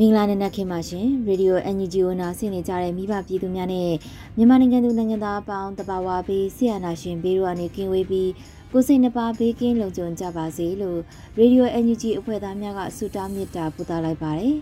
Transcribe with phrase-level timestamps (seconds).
[0.00, 3.90] မင်္ဂလာနံနက်ခင်းပါရှင်ရေဒီယို NUG ကိုနားဆင်နေကြတဲ့မိဘပြည်သူများနဲ့
[4.36, 8.30] မြန်မာနိုင်ငံသူနိုင်ငံသားအပေါင်းတဘာဝဘေးဆရာနာရှင်ဘေးတို့ကနေကင်းဝေးပြီး
[8.72, 10.98] ကိုစိတ်နှပါဘေးကင်းလုံခြုံကြပါစေလို့
[11.38, 14.54] ရေဒီယို NUG အဖွဲ့သားများကဆုတောင်းမေတ္တာပို့သလိုက်ပါတယ်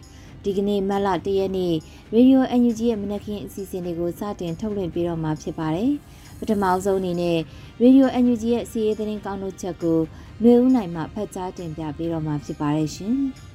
[0.45, 1.75] ဒီကနေ့မတ်လ၁ရက်နေ့
[2.15, 5.93] ရေဒီယို NUG ရဲ့မနက်ခင်းအစီအစဉ်လေးကိုစတင်ထုတ်လွှင့်ပေးတော့မှာဖြစ်ပါတယ်
[6.39, 7.39] ပထမဆုံးအနေနဲ့
[7.83, 10.01] ရေဒီယို NUG ရဲ့စီးရေးသတင်းကောင်းတို့ချက်ကို
[10.43, 13.19] နှွေဦးနိုင်မှဖတ်ကြားတင်ပြပေးတော့မှာဖြစ်ပါတယ်ရှင်။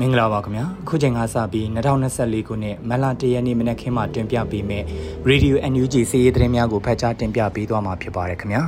[0.00, 1.66] မင်္ဂလာပါခင်ဗျာအခုချိန်ကစပြီး
[2.06, 4.84] 2024ခုနှစ်မလတရက်နေ့မနက်ခင်းမှာတင်ပြပေးမယ့်
[5.28, 8.62] Radio NUG စီးရီးသတင်းများကိုဖတ်ကြားတင်ပြပေးသွားမှာဖြစ်ပါတယ်ခင်ဗျာ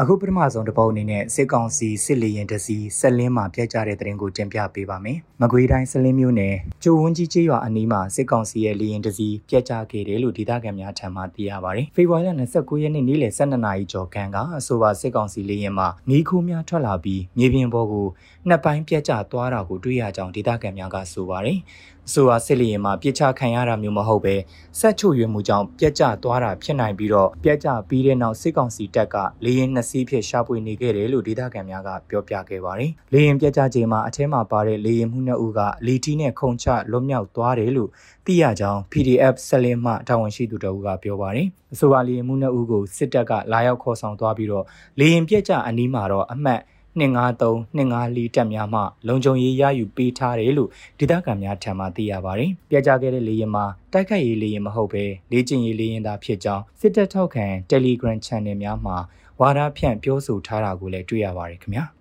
[0.00, 18.06] အခုပထမဆုံးတစ်ပုတ်အနေနဲ့စစ်ကောင်စီစစ်လေရင်တစီဆက်လင်းမှာပြက်ကြတဲ့တဲ့ရင်ကိုတင်ပြပေးပါမယ်။မကွေးတိုင်းဆက်လင်းမြို့နယ်ကျိုဝန်းကြီးကျေးရွာအနီးမှာစစ်ကောင်စီရဲ့လေရင်တစီပြက်ကြခဲ့တယ်လို့ဒေသခံများထံမှသိရပါတယ်။ဖေဖော်ဝါရီလ29ရက်နေ့နေ့လယ်12နာရီကျော်ခန့်ကအဆိုပါစစ်ကောင်စီလေရင်မှာမီးခိုးများထွက်လာပြီးမြေပြင်ပေါ်ကို
[18.48, 21.58] နှစ်ပိုင်းပြက်ကျသွားတာကိုတွေ့ရကြောင်းဒေသခံများကဆိုပါတယ်။
[22.10, 24.34] ဆိုပါစစ်လျင်မှာပြစ်ချခံရတာမျိုးမဟုတ်ပဲ
[24.80, 37.90] ဆက်ချုပ်ရွေးမှုကြောင့်ပြက်ကျသွားတာဖြစ်နိုင်ပြီးတော့ပြက်ကျပြီးတဲ့နောက်စစ်ကောင်စီတပ်ကလေရင်နှစ်စီးဖြင့်ရှာဖွေနေခဲ့တယ်လို့ဒေသခံများကပြောပြခဲ့ပါတယ်။လေရင်ပြက်ကျချိန်မှာအထဲမှာပါတဲ့လေရင်မှုနှစ်ဦးကလီတီနဲ့ခုံချလွတ်မြောက်သွားတယ်လို့
[38.26, 44.64] သိရကြောင်း PDF ဆက်လင်းမှတာဝန်ရှိသူတို့ကပြောပါတယ်။အဆိုပါလေရင်မှုနှစ်ဦးကိုစစ်တပ်ကလာရောက်ခေါ်ဆောင်သွားပြီးတော့
[44.98, 46.60] လေရင်ပြက်ကျအနီးမှာတော့အမှတ်
[47.00, 58.96] 253 254တက်များမှလုံခြုံရေးရယူပေးထားတယ်လို့ဒေသခံများထံမှသိရပါတယ်။ပြကြခဲ့တဲ့လေယာဉ်မှာတိုက်ခိုက်ရေးလေယာဉ်မဟုတ်ဘဲလေ့ကျင့်ရေးလေယာဉ်သာဖြစ်ကြောင်းစစ်တပ်ထောက်ခံ Telegram Channel များမှာ
[59.40, 61.84] ဝါဒဖြန့်ပြောဆိုထားတာကိုလည်းတွေ့ရပါတယ်ခင်ဗျာ။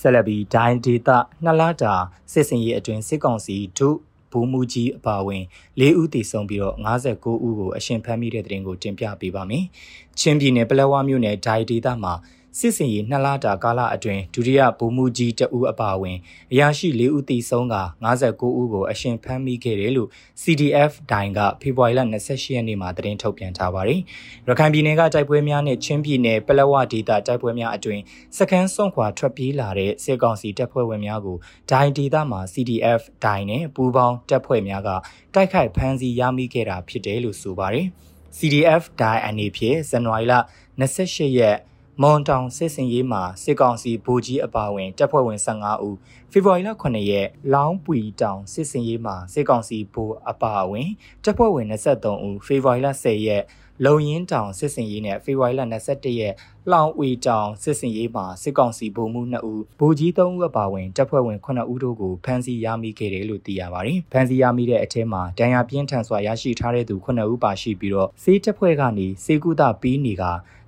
[0.00, 1.94] ဆက်လက်ပြီးဒိုင်းဒေတာနှစ်လတာ
[2.32, 3.88] စစ်စင်ရေးအတွင်းစစ်ကောင်စီဒု
[4.32, 5.42] ဘူမူကြီးအပါဝင်
[5.80, 9.64] ၄ဦးတည်ဆုံပြီးတော့59ဦးကိုအရှင်ဖမ်းမိတဲ့တဲ့တင်ကိုတင်ပြပေးပါမယ်။
[10.20, 12.14] ချင်းပြည်နယ်ပလက်ဝမြို့နယ်ဒိုင်ဒေတာမှာ
[12.58, 16.18] စစ်စင်ရေးနှစ်လတာကာလအတွင်းဒုတိယဗိုလ်မှူးကြီးတဦးအပါအဝင်
[16.52, 20.08] အရာရှိ၄ဦးသေဆုံးက59ဦးကိုအရှင်ဖမ်းမိခဲ့တယ်လို့
[20.42, 24.00] CDF ဒိုင်ကဖေဖော်ဝါရီလ28ရက်နေ့မှာသတင်းထုတ်ပြန်ထားပါတယ်။
[24.48, 28.02] ရခိုင်ပြည်နယ်ကတိုက်ပွဲများနဲ့ချင်းပြည်နယ်ပလက်ဝဒေသတိုက်ပွဲများအတွင်း
[28.38, 31.36] စခန်းစွန့်ခွာထွက်ပြေးလာတဲ့စစ်ကောင်စီတပ်ဖွဲ့ဝင်များကို
[31.70, 34.90] ဒိုင်ဒေသမှာ CDF ဒိုင်နဲ့ပူးပေါင်းတပ်ဖွဲ့များက
[35.34, 37.86] တိုက်ခိုက်ဖမ်းဆီးရမိခဲ့တာဖြစ်တယ်လို့ဆိုပါတယ်။
[38.38, 40.34] CDF ဒိုင်အနေဖြင့်ဇန်နဝါရီလ
[40.80, 41.58] 28ရက်
[42.02, 45.96] မွန်တောင်စစ်စင်ရေးမှာစစ်ကောင်စီဗိုလ်ကြီးအပါဝင်တပ်ဖွဲ့ဝင်15ဦး
[46.32, 50.88] ဖေဖော်ဝါရီလ9ရက်လောင်းပွီတောင်စစ်စင်ရေးမှာစစ်ကောင်စီဗိုလ်အပါဝင်
[51.24, 53.42] တပ်ဖွဲ့ဝင်23ဦးဖေဖော်ဝါရီလ10ရက်
[53.84, 56.34] လုံရင်တောင်စစ်စင်ရေးနဲ့ဖေဖော်ဝါရီလ21ရက်
[56.72, 70.24] လောင်ဝီတောင်စစ်စင်ရေးမှာစစ်ကောင်စီဗိုလ်မှူး2ဦးဗိုလ်ကြီး3ဦးအပါဝင်တပ်ဖွဲ့ဝင်9ဦးတို့ကိုဖမ်းဆီးရမိခဲ့တယ်လို့သိရပါတယ်။ဖမ်းဆီးရမိတဲ့အထက်မှာဒဏ်ရာပြင်းထန်စွာရရှိထားတဲ့သူ9ဦးပါရှိပြီးတော့စေးတပ်ဖွဲ့ကနေစေကူတာပြီးနေက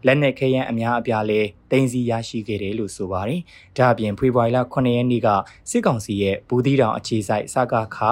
[0.07, 1.41] လက်နက်ခဲယမ်းအများအပြားလဲ
[1.71, 3.41] တင်စီရရှိခဲ့တယ်လို့ဆိုပါတယ်။
[3.77, 5.29] ဒါအပြင်ဖေဖော်ဝါရီလ9ရက်နေ့က
[5.71, 8.11] စစ်ကောင်စီရဲ့ဘူးသီးတောင်အခြေစိုက်စကားခါ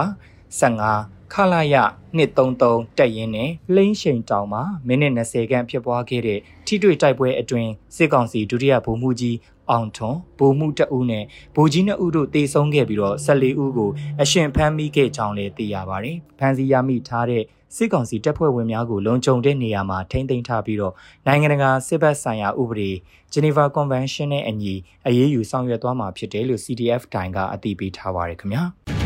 [0.51, 1.77] 15ခလာရ
[2.17, 9.37] 233တက်ရင်နဲ့လိမ့်ရှိန်တောင်မှာမိနစ်20ခန့်ဖြစ်ပွားခဲ့တဲ့ထိတွေ့တိုက်ပွဲအတွင်းစစ်ကောင်စီဒုတိယဗိုလ်မှူးကြီး
[9.71, 11.25] အောင်ထွန်းဗိုလ်မှူးတအူးနဲ့
[11.55, 13.91] ဗိုလ်ကြီးနှစ်ဦးတို့တေဆုံးခဲ့ပြီးတော့14ဦးကို
[14.23, 17.43] အရှင်ဖမ်းမိခဲ့ကြောင်းလည်းသိရပါတယ်။ဖမ်းဆီးရမိထားတဲ့
[17.77, 20.95] စစ်ကောင်စီတပ်ဖွဲ့ဝင်များကိုလုံခြုံတဲ့နေရာမှာထိန်းသိမ်းထားပြီးတော့
[21.27, 22.91] နိုင်ငံတကာစစ်ဘက်ဆိုင်ရာဥပဒေ
[23.33, 24.75] Geneva Convention နဲ့အညီ
[25.07, 28.98] အရေးယူဆောင်ရွက်သွားမှာဖြစ်တယ်လို့ CDF တိုင်ကအသိပေးထားပါတယ်ခင်ဗျာ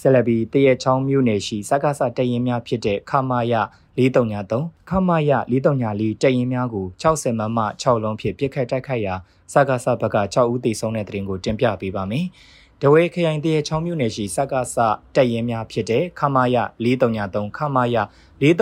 [0.00, 3.54] ဆလဘီတရက်ချောင်းမြို့နယ်ရှိစကားစတရင်များဖြစ်တဲ့ခမာယ
[3.98, 9.14] 433ခမာယ434တရင်များကို60မမ6လုံးဖြင့်ပြစ်ခတ်တိုက်ခိုက်ရာ
[9.52, 12.26] စကားစဘက်က6ဦးသေဆုံးတဲ့တဲ့တင်ကိုတင်ပြပေးပါမယ်။
[12.82, 14.76] ဒဝဲခရိုင်တရချောင်းမြို့နယ်ရှိစက္ကစ
[15.14, 17.96] တပ်ရင်းများဖြစ်တဲ့ခမာယ433ခမာယ
[18.42, 18.60] 434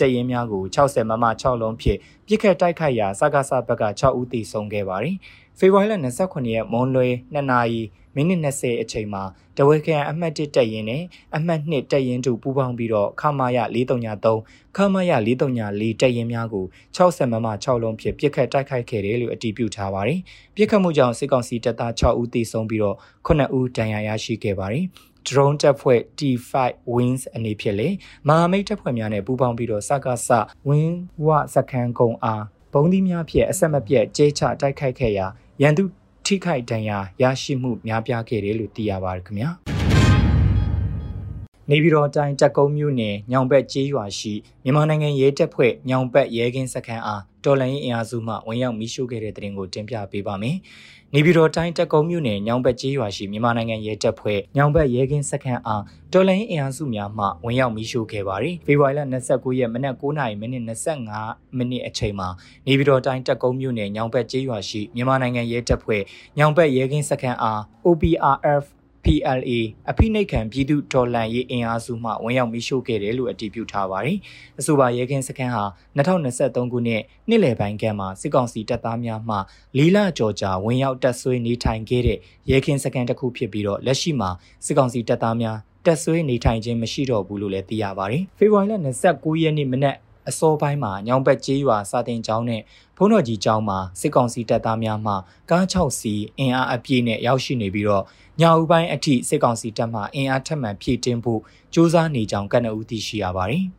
[0.00, 5.16] တပ်ရင်းများကို60မမ6လုံးဖြင့်ပြစ်ခတ်တိုက်ခိုက်ရာစက္ကစဘက်က6ဦးသေဆုံးခဲ့ပါတယ်။
[5.60, 5.94] ဖေဖော်ဝါရီလ
[6.24, 7.82] 29ရက်မွန်လွဲ2နာရီ
[8.14, 9.22] မိနစ်20အချိန်မှာ
[9.56, 11.02] တဝဲခရိုင်အမှတ်1တပ်ရင်းနဲ့
[11.36, 15.42] အမှတ်2တပ်ရင်းတို့ပူးပေါင်းပြီးတော့ခမာယ433ခမာယ434တ
[16.06, 16.64] ပ်ရင်းများကို
[16.96, 20.20] 60မမ6လုံးဖြင့်ပြစ်ခတ်တိုက်ခိုက်ခဲ့တယ်လို့အတည်ပြုထားပါတယ်။
[20.54, 22.96] ပြစ်ခတ်မှုကြောင့်စစ်ကောင်စီတပ်သား6ဦးသေဆုံးပြီးတော့
[23.26, 24.84] 9ဦးဒဏ်ရာရရှိခဲ့ပါတယ်။
[25.28, 26.52] drone တပ်ဖွဲ့ T5
[26.94, 27.88] Wings အနေဖြင့်လေ
[28.28, 30.30] မဟာမိတ်တပ်ဖွဲ့များနဲ့ပူးပေါင်းပြီးတော့စကားစ
[30.68, 35.26] ဝင်းဝစခန်းကုံအား ဘုံသီးများဖြင့်အဆက်မပြတ်ကျဲချတိုက်ခိုက်ခဲ့ရာ
[35.62, 35.84] ရန်သူ
[36.26, 39.50] ထိခိုက်ဒဏ်ရာရရှိမှုများပြားခဲ့တယ်လို့သိရပါတယ်ခင်ဗျာ
[41.70, 44.32] နေပြည်တော်တိုင်းတက်ကုန်းမြို့နယ်ညောင်ဘက်ကျေးရွာရှိ
[44.64, 50.56] မြန်မာနိုင်ငံရဲတပ်ဖွဲ့ညောင်ဘက်ရဲကင်းစခန်းအားတော်လိုင်းအင်အားစုမှဝင်ရောက်မိရှုခဲ့တဲ့တဲ့တင်ကိုတင်ပြပေးပါမယ်။
[51.14, 55.82] နေပြည်တော်တိုင်းတက်ကုန်းမြို့နယ်ညောင်ဘက်ကျေးရွာရှိမြန်မာနိုင်ငံရဲတပ်ဖွဲ့ညောင်ဘက်ရဲကင်းစခန်းအား
[56.12, 60.64] တော်လိုင်းအင်အားစုများမှဝင်ရောက်မိရှုခဲ့ပါတယ်။ဖေဖော်ဝါရီလ29ရက်မနက်9:00မိနစ်
[61.08, 62.28] 25မိနစ်အချိန်မှာ
[62.66, 66.02] နေပြည်တော်တိုင်းတက်ကုန်းမြို့နယ်ညောင်ဘက်ကျေးရွာရှိမြန်မာနိုင်ငံရဲတပ်ဖွဲ့
[66.38, 68.64] ညောင်ဘက်ရဲကင်းစခန်းအား OPRF
[69.04, 69.50] PLA
[69.90, 74.18] အဖိနှိတ်ခံပြည်သူဒေါ်လန်ရေးအင်အားစုမှဝင်ရောက်မိရှို့ခဲ့တယ်လို့အတည်ပြုထားပါတယ်။
[74.58, 75.64] အဆိုပါရဲကင်းစခန်းဟာ
[75.96, 79.36] 2023ခုနှစ်နှစ်လယ်ပိုင်းကမှစစ်ကောင်စီတပ်သားများမှ
[79.78, 82.18] လီလာကြော်ကြာဝင်ရောက်တပ်ဆွေးနေထိုင်ခဲ့တဲ့
[82.50, 84.30] ရဲကင်းစခန်းတစ်ခုဖြစ်ပြီးတော့လက်ရှိမှာ
[84.66, 88.74] စစ်ကောင်စီတပ်သားများတက်ဆွေးနေထိုင်ခြင်းမရှိတော့ဘူးလို့လည်းသိရပါတယ်။ဖေဖော်ဝါရီလ
[89.08, 89.96] 29ရက်နေ့မနက်
[90.28, 92.62] အစောပိုင်းမှာညောင်ဘက်ကျေးရွာစာတင်ကျောင်းနဲ့
[92.96, 95.14] ဘုန်းတော်ကြီးကျောင်းမှာစစ်ကောင်စီတပ်သားများမှ
[95.50, 98.04] ကား6စီးအင်အားအပြည့်နဲ့ရောက်ရှိနေပြီးတော့
[98.40, 101.42] ညအူပိုင်းအထိစစ်ကောင်စီတပ်မှအင်အားထပ်မံဖြည့်တင်းဖို့စ
[101.74, 103.64] 조사နေကြောင်းကနအူသိရှိရပါတယ်။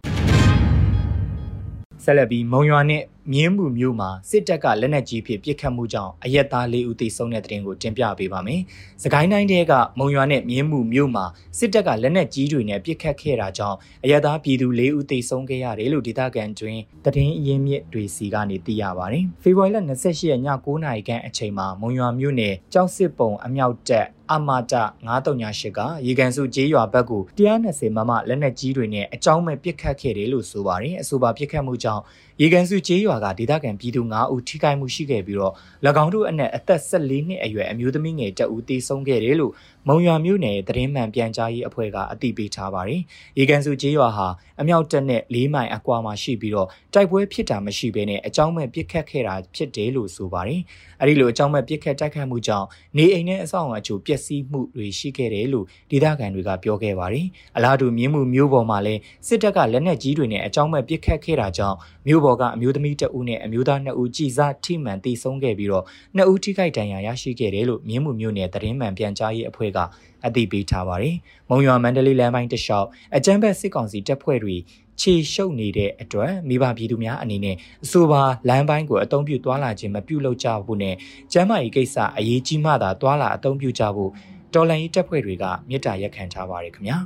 [2.04, 3.02] ဆက်လက်ပြီးမုံရွာနဲ့
[3.34, 8.62] မြင်းမှုမျိုးမှာစစ်တပ်ကလက်နက်ကြီးဖြင့်ပစ်ခတ်မှုကြောင့်အရက်သား၄ဦးသေဆုံးတဲ့တဲ့တင်ကိုတင်ပြပေးပါမယ်။
[9.04, 11.26] စကိုင်းတိုင်းတဲကမုံရွာနဲ့မြင်းမှုမျိုးမှာ
[11.58, 24.74] စစ်တပ်ကလက်နက်ကြီးတွေနဲ့ပစ်ခတ်ခဲ့တာကြောင့်အရက်သားပြည်သူ၄ဦးသေဆုံးခဲ့ရတယ်လို့ဒေသခံတွင်တည်င်းအရင်းမြစ်တွေစီကနေသိရပါတယ်။ဖေဖော်ဝါရီလ28ရက်ည9:00နာရီခန့်အချိန်မှာမုံရွာမြို့နယ်ကြောက်စစ်ပုံအမြောက်တက်အမာတ
[25.08, 32.04] 938ကရေကန်စုကျေးရွာဘက်ကို120မမလက်နက်ကြီးတွေနဲ့အကြောင်းမဲ့ပစ်ခတ်ခဲ့တယ်လို့ဆိုပါတယ်။အဆိုပါပစ်ခတ်မှုကြောင့်
[32.42, 35.54] ရေကန်စုကျေးရွာကဒေသခံပြည်သူ9ဦးထိခိုက်မှုရှိခဲ့ပြီးတော့၎
[36.04, 39.54] င်းတို့အနက်အသက်14နှစ်အရွယ်အမျိုးသမီးငယ်တအူသေဆုံးခဲ့တယ်လို့
[39.88, 43.02] မုံရွာမြို့နယ်သတင်းမှန်ပြန်ကြားရေးအဖွဲ့ကအသိပေးထားပါတယ်။
[43.38, 44.28] ရေကန်စုကျေးရွာဟာ
[44.62, 50.62] အမြောက်တက်နဲ့၄မိုင်အကွာမှာရှိပြီးတော့တိုက်ပွဲဖြစ်တာမရှိဘဲနဲ့အကြောင်းမဲ့ပစ်ခတ်ခဲ့တာဖြစ်တယ်လို့ဆိုပါတယ်။
[51.02, 52.68] အဲဒီလိုအကြောင်းမဲ့ပစ်ခတ်တိုက်ခတ်မှုကြောင့်
[52.98, 57.26] နေအိမ်နဲ့အဆောက်အအုံအချို့ပျက်စီးမှုတွေရှိခဲ့တယ်လို့ဒေသခံတွေကပြောခဲ့ပါတယ်။
[57.58, 61.78] အလားတူမြင်းမှုမျိုးပေါ်မှာလည်းစစ်တပ်ကလက်နက်ကြီးတွေနဲ့အကြောင်းမဲ့ပစ်ခတ်ခဲ့တာကြောင့်
[62.08, 65.86] မျိုးပေါ်ကအမျိုးသမီးတအုပ်နဲ့အမျိုးသား2ဦးကြည်စားထိမှန်တိဆုံးခဲ့ပြီးတော့
[66.18, 69.80] 2ဦးထိခိုက်ဒဏ်ရာရရှိခဲ့တယ်လို့မြင်းမှုမျိုးနယ်သတင်းမှန်ပြန်ကြားရေးအဖွဲ့က
[70.26, 71.16] အသိပေးထားပါတယ်။
[71.50, 74.56] မုံရွာမန္တလေးလမ်းပိုင်းတစ်လျှောက်အကြမ်းဖက်စစ်ကောင်စီတပ်ဖွဲ့တွေ
[75.02, 80.96] ခြေရှုပ်နေတဲ့အတွက်မိဘပြည်သူများအနေနဲ့အဆိုပါလမ်းပိုင်းကိုအသုံးပြုသွားလာခြင်းမပြုလုပ်ကြဘူးနဲ့
[81.34, 84.12] ကျမ်းမာရေးကိစ္စအရေးကြီးမှသာသွားလာအသုံးပြုကြဖို့
[84.54, 86.98] တော်လန်ရေးတပ်ဖွဲ့တွေကမြစ်တာရက်ခံထားပါတယ်ခင်ဗျာ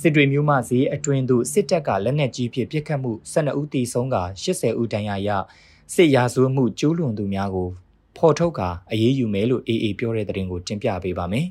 [0.00, 5.28] စစ်တွေမျိုးမှဈေးအတွင်းသို့စစ်တပ်ကလက်နက်ကြီးဖြင့်ပစ်ခတ်မှု12ဦးသေဆုံးက80ဦးဒဏ်ရာရ
[5.94, 7.68] စစ်ရာဇဝတ်မှုကျူးလွန်သူများကို
[8.20, 11.46] ဖော်ထုတ်ကာအရေးယူမယ်လို့အေအေပြောတဲ့သတင်းကိုတင်ပြပေးပါမယ်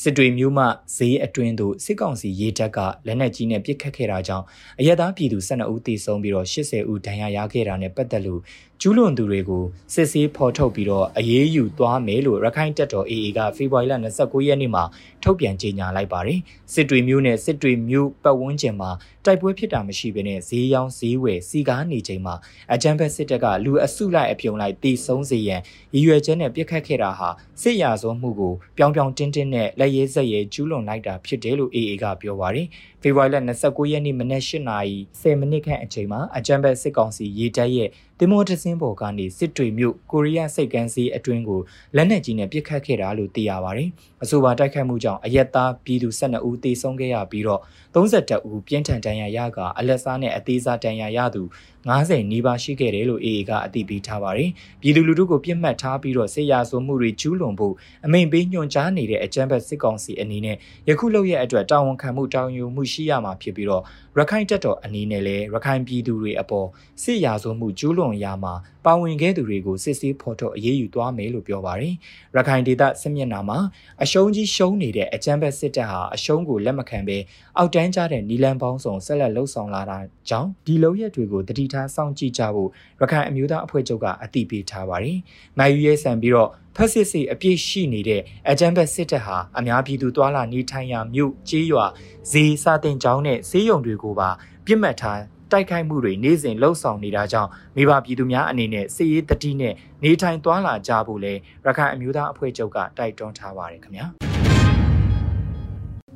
[0.00, 0.64] စစ်တွေမျိုးမှ
[0.96, 4.44] ဈေးအတွင်းသို့စစ်ကောင်စီရေတပ်ကလက်နက်ကြီးနဲ့ပစ်ခတ်ခဲ့တာကြောင့်
[4.80, 8.40] အရက်သားပြည်သူ12ဦးသေဆုံးပြီးတော့80ဦးဒဏ်ရာရခဲ့တာနဲ့ပတ်သက်လို့
[8.80, 9.64] ကျူးလွန်သူတွေကို
[9.94, 14.84] စစ်ဆေးဖော်ထုတ်ပြီးတော့အရေးယူသွားမယ်လို့ရခိုင်တပ်တော် AA ကဖေဖော်ဝါရီလ29ရက်နေ့မှာ
[15.22, 16.40] ထုတ်ပြန်ကြေညာလိုက်ပါတယ်။
[16.72, 18.90] စစ်တွေမျိုးနဲ့စစ်တွေမျိုးပတ်ဝန်းကျင်မှာ
[19.24, 22.34] တိုက်ပွဲဖြစ်တာမရှိဘဲနဲ့ဈေးရောင်းဈေးဝယ်စီကားနေချိန်မှာ
[22.74, 25.60] အကြမ်းဖက်စစ်တပ်ကလူအစုလိုက်အပြုံလိုက်တီဆုံးစေရန်
[25.94, 27.28] ရည်ရွယ်ချက်နဲ့ပြစ်ခတ်ခဲ့တာဟာ
[27.62, 32.66] စစ်ရာဇဝမှုကိုပြောင်ပြောင်တင်းတင်းနဲ့လက်ရဲစက်ရဲကျူးလွန်လိုက်တာဖြစ်တယ်လို့ AA ကပြောပါတယ်။
[33.02, 41.60] ဖေဖော်ဝါရီလ29ရက်နေ့မနက်၈နာရီ10မိနစ်ခန့်အချိန်မှာအကြံဘက်စစ်ကောင်စီရေတပ်ရဲ့တင်မောတစင်းပေါ်ကနေစစ်တွေမြို့ကိုရီးယားစိတ်ကမ်းစီးအတွင်းကို
[41.96, 43.88] လက်နက်ကြီးနဲ့ပစ်ခတ်ခဲ့တာလို့သိရပါတယ်။
[44.22, 47.60] အဆိုပါတိုက်ခိုက်မှုကြောင့်အရက်သားပြည်သူ12ဦးသေဆုံးခဲ့ရပြီးတော့
[47.94, 51.42] 32ဦးပြင်းထန်ဒဏ်ရာရကအလက်စားနဲ့အသေးစားဒဏ်ရာရသူ
[51.90, 57.74] 90နီးပါးရှိခဲ့တယ်လို့ AA ကအသိပေးထားပါတယ်။ပြည်သူလူထုကိုပြစ်မှတ်ထားပြီးတော့ဆေးရဆိုမှုတွေကျူးလွန်ဖို့
[58.04, 60.56] အမိန်ပေးညွှန်ကြားနေတဲ့အကြမ်းဖက်စစ်ကောင်စီအနေနဲ့
[60.88, 63.82] ယခုလောက်ရဲ့အတွက်တာဝန်ခံမှုတာဝန်ယူမှုရှိရမှာဖြစ်ပြီးတော့
[64.16, 66.68] ရခိုင်တပ်တော်အနေနဲ့လည်းရခိုင်ပြည်သူတွေအပေါ်
[67.02, 71.94] စစ်ရာဇဝမှုကျူးလွန်ရမှာ ပါဝင်ခဲ့သူတွေကိုစစ်ဆေးဖော်ထုတ်အရေးယူသွားမယ်လို့ပြောပါတယ်။
[72.36, 73.58] ရခိုင်ဒေသစစ်မျက်နှာမှာ
[74.02, 77.18] အရှုံးကြီးရှုံးနေတဲ့အကြမ်းဖက်စစ်တပ်ဟာအရှုံးကိုလက်မခံဘဲ
[77.56, 79.98] အောက်တန်းကျတဲ့နီလန်ပေါင်းစုံဆက်လက်လှုပ်ဆောင်လာတာ
[80.28, 82.70] ကြောင့်ဒီလုံရက်တွေကိုတတိထားစောင့်ကြည့်ကြဖို့
[83.00, 85.18] ရခိုင်အမျိုးသားအဖွဲ့ချုပ်ကအသိပေးထားပါတယ်။
[85.58, 91.86] နိုင်ယူရဲဆန်ပြီးတော့ဖက်စစ်စီအပြည့်ရှိနေတဲ့အကြမ်းဖက်စစ်တပ်ဟာအများပြည်သူတွာလာနေထိုင်ရာမြို့ကျေးရွာ
[92.30, 94.30] ဈေးစာတင်ကျောင်းနဲ့ဈေးရုံတွေကိုပါ
[94.66, 95.20] ပြစ်မှတ်ထား
[95.52, 104.06] တိုက်ခိုက်မှုတွေနေ့စဉ်လှုပ်ဆောင်နေတာကြောင့်မိဘပြည်သူများအနေနဲ့စစ်ရေးတတိနဲ့နေထိုင်သွားလာကြဖို့လဲရခိုင်အမျိုးသားအဖွဲ့ချုပ်ကတိုက်တွန်းထားပါတယ်ခင်ဗျာ။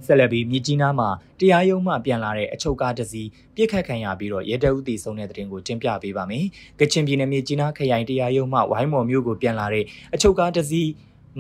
[0.07, 1.09] ဆက်လက်ပြီးမြစ်ကြီးနားမှာ
[1.41, 6.45] တရားရုံးမှပြန်လာတဲ့အချုပ်ကားတစ်စီးပြစ်ခတ်ခံရပြီးတော့ရဲတပ်ဦးတည်ဆုံတဲ့တဲ့တင်ကိုတင်ပြပေးပါမယ်။
[6.81, 10.89] ကချင်ပြည်နယ်မြစ်ကြီးနားခရိုင်တရားရုံးမှဝိုင်းမော်မြို့ကိုပြန်လာတဲ့အချုပ်ကားတစ်စီး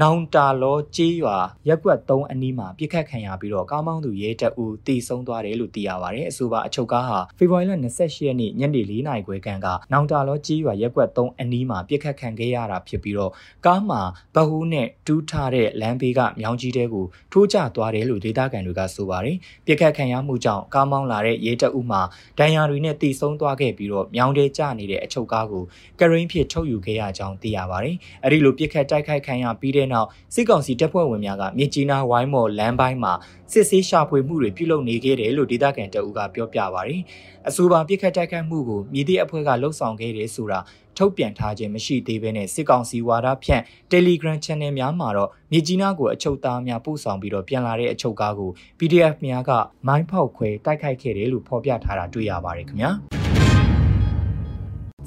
[0.02, 1.36] နောင်တာလောကျေးရွာ
[1.68, 13.32] ရက်ကွက်3အနီးမှာပြစ်ခတ်ခံရပြီးတော့ကားမောင်းသူရဲတပ်ဦးတည်ဆုံသွားတယ်လို့သိရပါတယ်။အဆိုပါအချုပ်ကားဟာဖေဖော်ဝါရီလ28ရက်နေ့ညနေ4နာရီခွဲခန့်ကနောင်တာလောကျေးရွာရက်ကွက်3အနီးမှာပြစ်ခတ်ခံခဲ့ရတာဖြစ်ပြီးတော့
[13.66, 14.00] ကားမှာ
[14.34, 19.36] ဗဟူးနဲ့တူးထားတဲ့လမ်းဘေးကမြောင်းကြီးတဲကိုထိုးကျသွားတယ်လို့ဒေသခံတွေကဆိုပါတယ်။
[19.66, 22.02] ပြစ်ခတ်ခံရမှုကြောင့်ကားမောင်းလာတဲ့ရဲတပ်ဦးမှာ
[22.38, 25.64] ဒဏ်ရာတွေနဲ့တည်ဆုံသွားခဲ့ပြီးတော့မြောင်းတဲကျနေတဲ့အချုပ်ကားကို
[26.00, 33.12] ကရိန်းဖြစ်ထုတ်ယူခဲ့ရကြောင်းသိရပါတယ်။အဲဒီလိုပြစ်ခတ်တိုက်ခိုက်ခံရပြီးတဲ့နောက်စစ်ကောင်စီတပ်ဖွဲ့ဝင်များကမြစ်ကြီးနားဝိုင်းမော်လမ်းပိုင်းမှာ
[33.52, 37.00] စစ်ဆေးရှာဖွေမှုတွေပြုလုပ်နေခဲ့တယ်လို့ဒေသခံတအူးကပြောပြပါတယ်။
[37.48, 40.60] အဆိုပါပြစ်ခတ်တိုက်ခိုက်မှုကိုမြည်သည့်အဖွဲ့ကလှုပ်ဆောင်ခဲ့တယ်ဆိုတာ
[40.98, 43.62] ထုတ်ပြန်ထားခြင်းမရှိသေးဘဲနဲ့စစ်ကောင်စီဝါဒဖြန့်
[43.92, 49.50] Telegram Channel များမှာတော့မြေကြီးနားကိုအချုပ်သားများပို့ဆောင်ပြီးတော့ပြန်လာတဲ့အချုပ်ကားကို PDF များက
[49.88, 52.92] မိုင်းဖောက်ခွဲတိုက်ခိုက်ခဲ့တယ်လို့ဖော်ပြထားတာတွေ့ရပါတယ်ခင်ဗျာ။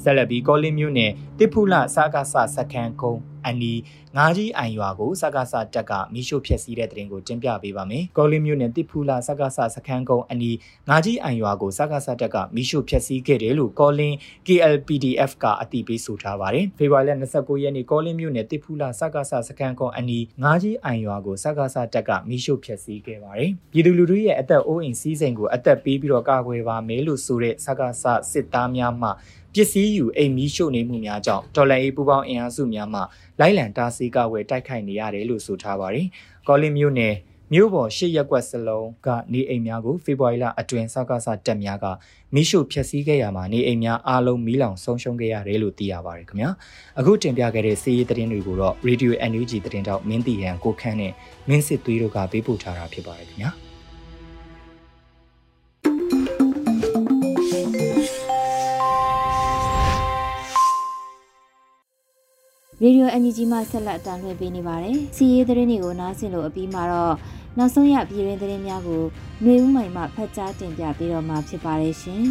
[0.04, 3.80] ဆက်လက်ပြီးကောလင်းမြို့နယ်တစ်ဖူလစကားဆစခန်းကုန်းအနီး
[4.16, 10.56] ငါးကြီးအိုင်ရွာကိုစကားဆတက်ကမီးရှို့ဖျက်ဆီးတဲ့တဲ့တင်ကိုတင်ပြပေးပါမယ်။ကောလင်းမြို့နယ်တစ်ဖူလစကားဆစခန်းကုန်းအနီး
[10.88, 14.16] ငါးကြီးအိုင်ရွာကိုစကားဆတက်ကမီးရှို့ဖျက်ဆီးခဲ့တယ်လို့ကောလင်း
[14.46, 29.10] KLPDF ကအတည်ပြုဆိုထားပါတယ်။ဖေဖော်ဝါရီလ29ရက်နေ့ကောလင်းမြို့နယ်တစ်ဖူလစကားဆစခန်းကုန်းအနီးငါးကြီးအိုင်ရွာကိုစကားဆတက်ကမီးရှို့ဖျက်ဆီးခဲ့ပါတယ်။ပြည်သူလူထုရဲ့အသက်အိုးအိမ်စီးစိမ်ကိုအသက်ပေးပြီးတော့ကာကွယ်ပါမယ်လို့ဆိုတဲ့စကားဆစစ်သားများမှ
[29.54, 33.00] ပစ္စည်းယူအိမ်မီးရှို့နေမှုများကြောင့်ဒေါ်လာအေးပူပေါင်းအင်အားစုများမှ
[33.40, 36.06] လိုက်လံတားဆီးကဝယ်တိုက်ခိုက်နေရတယ်လို့ဆိုထားပါတယ်။
[36.48, 37.14] ကောလင်းမြို့နယ်
[37.54, 41.86] မြို့ပေါ်ရှစ်ရက်ကွက်စလုံးကနေအိမ်များကိုဖေဖော်ဝါရီလအတွင်းစကားစတက်များက
[42.34, 46.50] မိရှုဖျက်ဆီးခဲ့ရမှာနေအိမ်များအားလုံးမီးလောင်ဆုံးရှုံးခဲ့ရတယ်လို့သိရပါတယ်ခင်ဗျာ
[46.98, 51.12] အခုတင်ပြခဲ့တဲ့စီးရီးသတင်းတွေကိုတော့ Radio NUG သတင်းတောက်မင်းတီရန်ကိုခန့်နဲ့
[51.48, 53.69] မင်းစစ်သွေးတို့ကပေးပို့ထားတာဖြစ်ပါတယ်ခင်ဗျာ
[62.82, 67.14] ရေဒီယိုအန်ဂျီဂျီမှဆက်လက်အတန်းလွှင့်ပေးနေပါတယ်။စီရေးသတင်းတွေကိုနားဆင်လို့အပြီးမှာတော့
[67.58, 69.02] နောက်ဆုံးရပြည်တွင်းသတင်းများကို
[69.42, 72.24] ຫນွေဦးမိုင်မှဖတ်ကြားတင်ပြပေးတော့မှာဖြစ်ပါတယ်ရှင်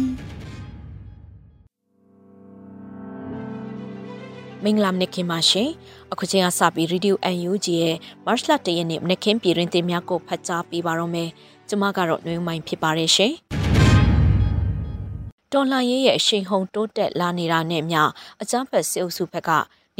[4.64, 5.68] မင်္ဂလာမနက်ခင်းပါရှင်
[6.12, 11.28] အခုချိန်ကစပြီး Radio UNG ရဲ့ March လ1ရက်နေ့မနက်ခင်းပြည်တွင်တင်များကိုဖတ်ကြားပေးပါတော့မယ်
[11.68, 13.32] ကျွန်မကတော့နှွေးမိုင်းဖြစ်ပါတယ်ရှင်
[15.52, 18.00] တော်လှန်ရေးရဲ့အရှိန်ဟုန်တိုးတက်လာနေတာနဲ့မျှ
[18.42, 19.50] အကြမ်းဖက်စစ်အုပ်စုဘက်က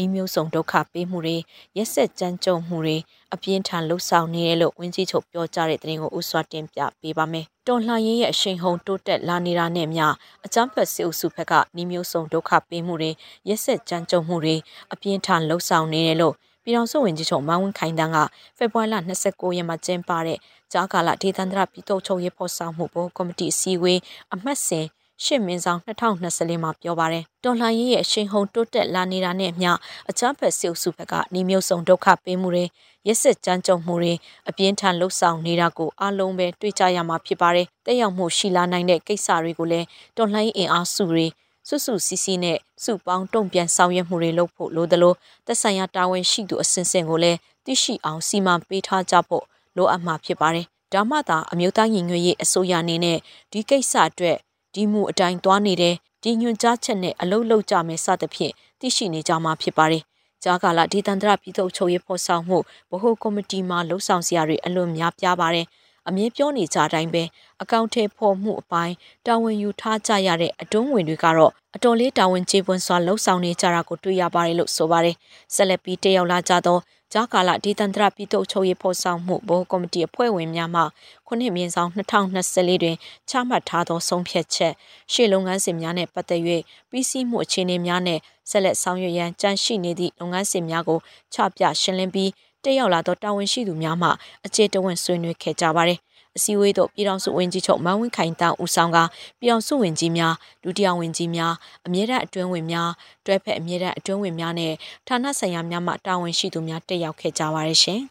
[0.02, 1.37] ဤမျိုးစုံဒုက္ခပေးမှုတွေ
[1.76, 2.97] ရက်ဆက်ကြမ်းကြုတ်မှုတွေ
[3.35, 10.06] အပြင်းထန်လှုပ်ဆောင်နေတယ်လို့ဝင်းကြီးချုပ်ပြောကြားတဲ့သတင်းကိုဥစွာတင်ပြပေးပါမယ်။တော်လှန်ရေးရဲ့အရှိန်ဟုန်တိုးတက်လာနေတာနဲ့မျှ
[10.44, 13.11] အကြမ်းဖက်စစ်အုပ်စုဘက်ကဤမျိုးစုံဒုက္ခပေးမှုတွေ
[13.49, 14.56] ရက်ဆက်ကြမ်းကြုတ်မှုတွေ
[14.92, 18.18] အပြင်းထန်လှုပ်ဆောင်နေတယ်လို့ပြည်တော်စုဝင်ကြီးချုပ်မန်းဝင်းခိုင်တန်းက
[18.59, 20.38] ဖေဖော်ဝါရီလ29ရက်မှာကျင်းပတဲ့
[20.73, 24.00] ကြားကာလဒေသန္တရပြည်တော်ချုပ်ရေးဖော်ဆောင်မှုဘုကော်မတီအစည်းအဝေး
[24.35, 24.87] အမှတ်စဉ်
[25.24, 29.72] ရှစ်မင်းဆောင်2024မှာပြောပါတယ်တော်လှန်ရေးရဲ့အရှိန်ဟုန်တိုးတက်လာနေတာနဲ့အမျှ
[30.10, 32.64] အကြမ်းဖက်စစ်အုပ်စုဘက်ကနှီးမျိုးစုံဒုက္ခပေးမှုတွေ
[33.06, 34.14] ရက်စက်ကြမ်းကြုတ်မှုတွေ
[34.48, 39.86] အပြင်းထန်လှုပ်ဆောင်နေတာကိုအလုံးပဲတွေ့ကြရမှာဖြစ်ပါတယ်တက်ရောက်မှုရှိလာနိုင်တဲ့ကိစ္စတွေကိုလည်း
[40.16, 41.26] တော်လှန်ရေးအင်အားစုတွေ
[41.68, 45.14] စွတ်စွစီစီနဲ့စုပေါင်းတုံ့ပြန်ဆောင်ရွက်မှုတွေလုပ်ဖို့လိုသလို
[45.46, 49.44] သက်ဆိုင်ရာတာဝန်ရှိသူအစဉ်စဉ်ကိုလည်းသိရှိအောင်စီမံပေးထားကြဖို့
[49.76, 53.18] လိုအပ်မှာဖြစ်ပါတယ်ဒါမှသာအမျိုးသားညီညွတ်ရေးအစိုးရအနေနဲ့
[53.52, 54.38] ဒီကိစ္စအတွက်
[54.74, 60.02] ဒီမှုအတိုင်းသွားနေတဲ့ဒီညွှန်ကြားချက်နဲ့အလုပ်လုပ်ကြမယ်စသဖြင့်သိရှိနေကြမှာဖြစ်ပါတယ်။
[60.44, 62.58] ကြားကာလဒေသန္တရပြည်သူ့ချုပ်ရေးဖော်ဆောင်မှု
[62.90, 65.66] ဗဟိုကော်မတီမှလှုပ်ဆောင်စရာတွေအလွန်များပြားပါတယ်။
[66.08, 67.22] အမြဲပြောနေကြတိုင်းပဲ
[67.62, 68.94] အကောင့်ထဲဖော်မှုအပိုင်း
[69.26, 75.16] တာဝန်ယူထားကြရတဲ့အတွင်းဝင်တွေကတော့အတော်လေးတာဝန်ကျေပွန်စွာလှုပ်ဆောင်နေကြတာကိုတွေ့ရပါတယ်လို့ဆိုပါတယ်။
[75.54, 76.78] ဆက်လက်ပြီးတရောက်လာကြသော
[77.12, 80.82] ကြားကာလဒေသန္တရပြည်သူ့ချုပ်ရေးဖော်ဆောင်မှုဘိုးကော်မတီအဖွဲ့ဝင်များမှ
[81.26, 82.96] ခုနှစ်မြင်းဆောင်2024တွင်
[83.30, 84.72] ချမှတ်ထားသောဆုံးဖြတ်ချက်
[85.12, 86.42] ရှေ့လုပ်ငန်းစဉ်များနှင့်ပတ်သက်၍
[86.90, 90.98] ပြီးစီးမှုအခြေအနေများနှင့်ဆက်လက်ဆောင်ရွက်ရန်ကြံရှိနေသည့်လုပ်ငန်းစဉ်များကို
[91.34, 92.30] ချပြရှင်းလင်းပြီး
[92.64, 94.08] တက်ရောက်လာသောတာဝန်ရှိသူများမှ
[94.46, 95.98] အခြေတဝင့်ဆွေးနွေးခဲ့ကြပါသည်
[96.37, 98.99] အစည်းအဝေးသို့ပြည်ထောင်စုဝန်ကြီးချုပ်မန်းဝင်းခိုင်တန်းဦးဆောင်က
[99.40, 101.52] ပြည်ထောင်စုဝန်ကြီးများဒုတိယဝန်ကြီးများ
[101.87, 102.90] အမြဲတမ်းအတွင်းဝင်များ
[103.26, 104.72] တွဲဖက်အမြဲတမ်းအတွင်းဝင်များနဲ့
[105.08, 108.00] ဌာနဆိုင်ရာများမှတာဝန်ရှိသူများတက်ရောက်ခဲ့ကြပါရရှင်။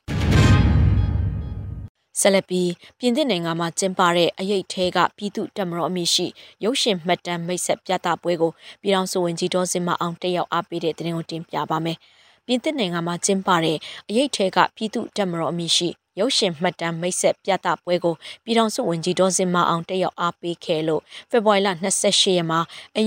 [2.19, 6.25] စဆက်လက်ပြီးပြင်သစ်နိုင်ငံမှာကျင်းပတဲ့အရေးထဲကပြည်သူတမတော်အမိရှိ
[6.63, 11.97] ရုပ်ရှင်မှတ်တမ်းမိတ်ဆက်ပြသပွဲကိုပြည်ထောင်စုဝန်ကြီးဒေါ်စင်မအောင်တက်ရောက်အားပေးတဲ့တင်ကိုတင်ပြပါမယ်။
[12.45, 13.77] ပြင်သစ်နိုင်ငံမှာကျင်းပတဲ့
[14.09, 21.69] အရေးထဲကပြည်သူတမတော်အမိရှိ ရုပ်ရှင်မှတ်တမ်းမိတ်ဆက်ပြသပွဲကိုပြည်ထောင်စုဝန်ကြီးဒေါ်စင်မအောင်တက်ရောက်အားပေးခဲ့လို့ဖေဖော်ဝါရီလ
[22.01, 22.59] 28ရက်မှာ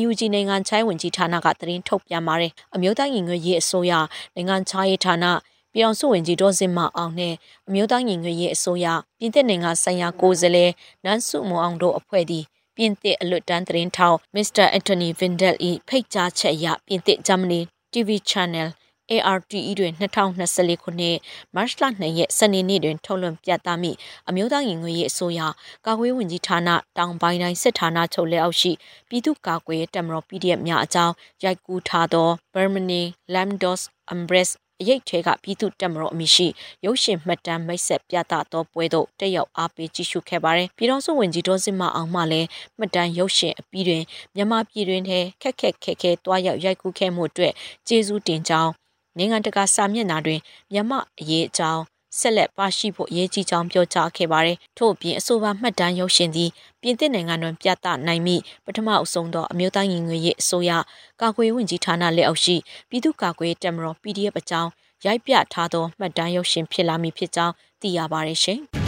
[0.07, 3.93] UNG နိုင်ငံချိုင်းဝန်ကြီးဌာနကသတင်းထုတ်ပြန်ပါတယ်။အမျိုးသားညီညွတ်ရေးအစိုးရ
[4.35, 5.25] နိုင်ငံခြားရေးဌာန
[5.73, 7.35] ပြည်အောင်စုဝင်ကြီးဒေါ်စင်မအောင်နဲ့
[7.69, 8.87] အမျိုးသားညီညွတ်ရေးအစိုးရ
[9.19, 10.71] ပြည်သစ်နိုင်ငံဆိုင်ရာကိုယ်စားလှယ်
[11.05, 12.45] နန်းစုမအောင်တို့အဖွဲ့သည်
[12.77, 15.57] ပြင်သစ်အလွတ်တန်းသတင်းထောက်မစ္စတာအန်တိုနီဗင်ဒက်၏
[15.89, 17.61] ဖိတ်ကြားချက်အရပြင်သစ်ဂျာမနီ
[17.93, 18.69] TV Channel
[19.11, 21.17] ARTE တွင်2024ခုနှစ်
[21.55, 23.93] မတ်လ2ရက်စနေနေ့တွင်ထုတ်လွှင့်ပြသမိ
[24.29, 25.41] အမျိုးသားရင်ငွေရေးအစိုးရ
[25.87, 26.69] ကာကွယ်ဝင်ကြီးဌာန
[26.99, 28.73] တောင်ပိုင်းတိုင်းစစ်ဌာနချုပ်လက်အောက်ရှိ
[29.09, 33.03] ပြည်သူ့ကာကွယ်တပ်မတော် PDF များအကြောင်းရိုက်ကူးထားသော Bermane
[33.35, 33.83] Lamdos
[34.15, 36.47] Embrace အရေးထဲကပြည်သူတက်မတော်အမိရှိ
[36.85, 44.03] ရုပ်ရှင်မှတ်တမ်းမိတ်ဆက်ပြသသောပွဲသို့တက်ရောက်အားပေးကြည့်ရှုခဲ့ပါတယ်။ပြည်တော်စုဝင်ကြီးဒေါ်စင်မအောင်မှလည်းမှတ်တမ်းရုပ်ရှင်အပြီးတွင်
[44.35, 47.53] မြန်မာပြည်တွင်ထဲခက်ခက်ခဲခဲတွားရောက်ရိုက်ကူးခဲ့မှုအတွက်
[47.89, 48.73] ကျေးဇူးတင်ကြောင်း
[49.17, 50.41] နိုင်ငံတကာစာမျက်နှာတွင်
[50.73, 51.83] မြန်မာအရေးအကြောင်း
[52.19, 56.51] ဆက်လက်ပါရှိဖို့အရေးကြီးကြောင်းပြောကြားခဲ့ပါတယ်။ထို့အပြင်အဆိုပါမှတ်တမ်းရုပ်ရှင်သည်
[56.83, 60.73] ပြင်သစ်နိုင်ငံတွင်ပြသနိုင်မိပထမအဆုံးသောအမျိုးသားညီညွတ်ရေးအစိုးရ
[61.21, 62.57] ကာကွယ်ဝင်ကြီးဌာနလက်အောက်ရှိ
[62.89, 64.71] ပြည်သူ့ကာကွယ်တပ်မတော် PDF အကြောင်း
[65.07, 68.61] ရိုက်ပြထားသောမှတ်တမ်းရုပ်ရှင်ဖြစ်လာမည်ဖြစ်ကြောင်းသိရပါတယ်ရှင်။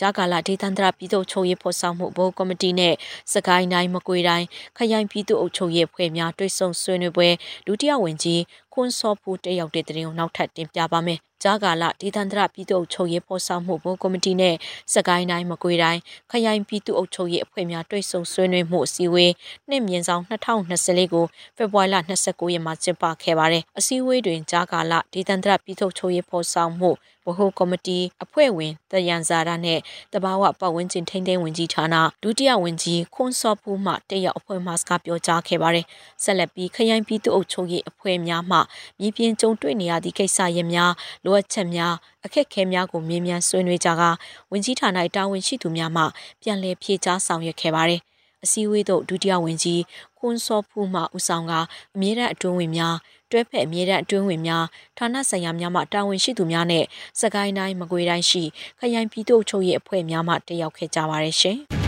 [0.00, 2.94] ဂျာကာလာဒေသန္တရပြည်သူ့ချုပ်ရေးဖော်ဆောင်မှုဘိုးကော်မတီနဲ့
[3.32, 7.28] စကိုင်းတိုင်းမကွေတိုင်းခရိုင်ပြည်သူ့အုပ်ချုပ်ရေးဖွဲ့များတွိတ်ဆုံဆွေးနွေးပွဲ
[7.66, 8.40] ဒုတိယဝန်ကြီး
[8.78, 14.54] ခွန်းစောဖူတက်ရောက်တဲ့တဲ့ရင်ကိုနောက်ထပ်တင်ပြပါမယ်။ဂျာကာလာဒေသန္တရပြည်သူ့အုပ်ချုပ်ရေးဖော်ဆောင်မှုဘိုးကော်မတီနဲ့
[14.94, 19.32] စကိုင်းတိုင်းမကွေတိုင်းခရိုင်ပြည်သူ့အုပ်ချုပ်ရေးအဖွဲ့များတွိတ်ဆုံဆွေးနွေးမှုအစည်းအဝေး
[19.68, 21.24] နှစ်မြင်ဆောင်2024ကို
[21.56, 26.90] ဖေဖော်ဝါရီလ29ရက်မှာကျင်းပခဲ့ပါတယ်။အစည်းအဝေးတွင်ဂျာကာလာဒေသန္တရပြည်သူ့ချုပ်ရေးဖော်ဆောင်မှု
[27.26, 29.78] ဗဟိုကော်မတီအဖွဲ့ဝင်တယန်ဇာရနဲ့
[30.12, 35.86] တဘာဝပတ်ဝန်းကျင်ထိန်းသိမ်းဝင်ကြီးဌာနဒုတိယဝန်ကြီးခွန်းစောဖူးမှတက်ရောက်အဖွဲ့မှစကားပြောကြားခဲ့ပါတယ်။
[36.22, 38.58] ဆက်လက်ပြီးခရိုင်ပြည်သူ့အုပ်ချုပ်ရေးအဖွဲ့များမှ
[39.00, 40.92] မြေပြင်ကြုံတွေ့နေရသည့်ကိစ္စရပ်များ
[41.24, 41.94] လိုအပ်ချက်များ
[42.24, 44.10] အခက်အခဲများကိုမြင်မြန်ဆွေးနွေးကြကာ
[44.50, 46.02] ဝန်ကြီးဌာနတာဝန်ရှိသူများမှ
[46.42, 48.02] ပြန်လည်ဖြေကြားဆောင်ရွက်ခဲ့ပါတယ်။
[48.44, 49.82] အစည်းအဝေးသို့ဒုတိယဝန်ကြီး
[50.18, 51.52] ခွန်းစောဖူးမှဦးဆောင်က
[51.94, 52.96] အမြဲတမ်းအတွင်းဝင်များ
[53.30, 54.64] တွဲဖက်အမြဲတမ်းအတွင်းဝင်များ
[54.98, 56.84] ဌာနဆိုင်ရာများမှတာဝန်ရှိသူများနဲ့
[57.20, 58.42] စကိုင်းတိုင်းမကွေးတိုင်းရှိ
[58.78, 61.58] ခရိုင်ပြည်သူ့ချုပ်ရဲ့အဖွဲ့များမှတက်ရောက်ခဲ့ကြပါတယ်ရှင်။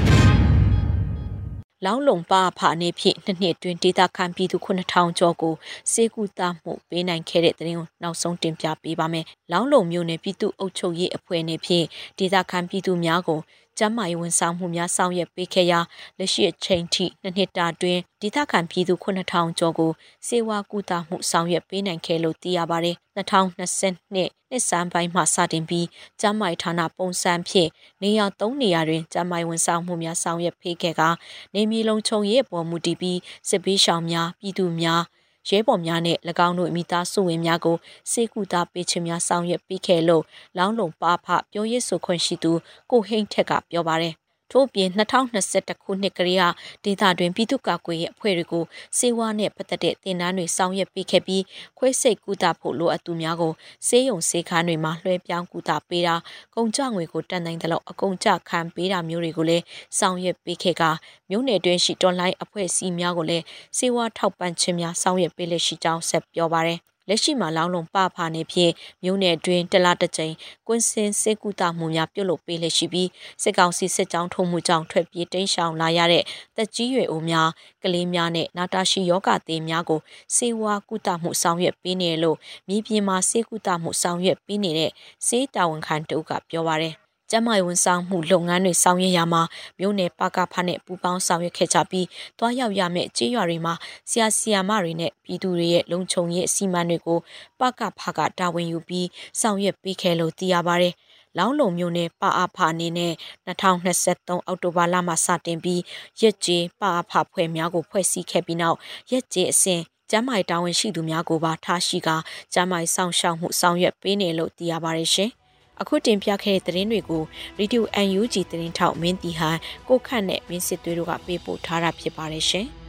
[1.84, 5.54] လောင်းလုံပါဖာနေဖြင့်နှစ်နှစ်တွင်ဒေတာခံပြည်သူ9000ကျော်ကို
[5.92, 11.86] စေကူတာမှုပေးနိုင်ခဲ့တဲ့တဲ့ရင်ကိုနောက်ဆုံးတင်ပြပေးပါမယ်။လောင်းလုံမျိုးနယ်ပြည်သူ့အုပ်ချုပ်ရေးအဖွဲ့နေဖြင့်
[12.18, 13.40] ဒေတာခံပြည်သူများကို
[13.78, 15.80] ကျန်းမာရေးဝန်ဆောင်မှုများဆောင်ရွက်ပေးခဲ့ရာ
[16.18, 19.90] လက်ရှိအချိန်ထိနှစ်နှစ်တာတွင်ဒေသခံပြည်သူ9000ကျော်ကို
[20.26, 25.86] စေဝါကူတာမှုဆောင်ရွက်ပေးနိုင်ခဲ့လို့သိရပါတယ်။2020 နှစ်စမ်းပိုင်းမှစတင်ပြီး
[26.20, 27.70] ကျန်းမာရေးဌာနပုံစံဖြင့်
[28.02, 31.08] နေရာ၃နေရာတွင်ကျန်းမာရေးဝန်ဆောင်မှုများဆောင်ရွက်ပေးခဲ့ကာ
[31.54, 35.02] နေမြေလုံးခြုံရေးအပေါ်မူတည်ပြီးစစ်ပေးရှောင်များပြည်သူများ
[35.48, 37.76] ရဲဘော်များနဲ့၎င်းတို့မိသားစုဝင်များကို
[38.10, 40.24] စေကူတာပေးခြင်းများဆောင်ရွက်ပေးခဲ့လို့
[40.58, 42.52] လောင်းလုံပါဖပြောရေးဆိုခွင့်ရှိသူ
[42.90, 44.14] ကိုဟိန်းထက်ကပြောပါတယ်
[44.52, 46.44] ထို့ပြင်2021ခုနှစ်ကလေးက
[46.84, 48.64] ဒေသတွင်ပြည်သူ့ကာကွယ်ရေးအဖွဲ့တွေကို
[48.98, 51.42] စေဝါနဲ့ပတ်သက်တဲ့တင်ဒန်းတွေဆောင်ရွက်ပေးခဲ့ပြီး
[51.78, 53.52] ခွဲစိတ်ကူတာဖို့လိုအပ်သူများကို
[53.88, 56.14] စေယုံစေခန်းတွေမှာလွှဲပြောင်းကူတာပေးတာ
[56.54, 59.64] ကုန်ကြငွေကိုတန်တိုင်းတလောက်အကုန်ကြခံပေးတာမျိုးတွေကိုလည်း
[59.98, 60.82] ဆောင်ရွက်ပေးခဲ့က
[61.30, 63.44] မြို့နယ်တွင်းရှိတွန်လိုင်းအဖွဲ့အစည်းများကိုလည်း
[63.78, 70.34] စေဝါထောက်ပံ့ခြင်းများဆောင်ရွက်ပေးလက်ရှိကြောင်းဆက်ပြောပါရယ် လက်ရှိမှာလောင်းလုံပဖာနေဖြင့်မြို့နယ်တွင်တလားတစ်ကြိမ်
[70.68, 73.08] ကွင်းစင်စေကူတာမှုများပြုတ်လုပ်ပေးလက်ရှိပြီး
[73.42, 76.24] စစ်ကောင်စီစစ်ကြောင်းထုံမှုကြောင့်ထွက်ပြေးတိမ်းရှောင်လာရတဲ့
[76.56, 77.48] တက်ကြီးရွယ်အိုများ
[77.82, 80.00] ကလေးများနဲ့နာတာရှိယောဂသေးများကို
[80.36, 82.36] စေဝါကုသမှုဆောင်ရွက်ပေးနေလို့
[82.68, 84.90] မြေပြင်မှာစေကုသမှုဆောင်ရွက်ပေးနေတဲ့
[85.26, 89.42] စေတာဝန်ခံတို့ကပြောပါရယ် ကျမယဝန်ဆောင်မှုလုပ်ငန်းတွေဆောင်ရွက်ရမှာ
[89.78, 92.06] မြို့နယ်ပကဖနဲ့ပူပေါင်းဆောင်ရွက်ခဲ့ကြပြီး
[92.38, 93.74] တွားရောက်ရမယ့်ကြေးရွာတွေမှာ
[94.10, 97.18] ဆရာဆရာမတွေနဲ့ပြည်သူတွေရဲ့လုံခြုံရေးအစီအမံတွေကို
[97.60, 99.06] ပကဖကတာဝန်ယူပြီး
[99.40, 100.94] ဆောင်ရွက်ပေးခဲ့လို့သိရပါတယ်။
[101.38, 103.12] လောင်းလုံမျိုးနဲ့ပအားဖအနေနဲ့
[103.46, 105.82] 2023အောက်တိုဘာလမှာစတင်ပြီး
[106.20, 108.76] ရက်ကျေပအားဖဖွဲ့များကိုဖွဲ့စည်းခဲ့ပြီးနောက်
[109.10, 112.08] ရက်ကျေအစဉ်ကျမ်းမာရေးတာဝန်ရှိသူများကိုပါထားရှိက
[112.52, 115.32] ကျမ်းမာရေးဆောင်ရှောက်မှုဆောင်ရွက်ပေးနေလို့သိရပါတယ်ရှင်။
[115.80, 117.22] အခုတင်ပြခဲ့တဲ့သတင်းတွေကို
[117.58, 117.82] Radio
[118.20, 122.68] UNG သတင်းထောက်မင်းတီဟန်ကိုခန့်နဲ့မင်းစစ်သွေးတို့ကပေးပို့ထားတာဖြစ်ပါတယ်ရှင်။